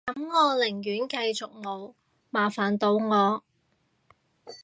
[0.07, 1.93] 噉我寧願繼續冇，
[2.31, 3.43] 麻煩到我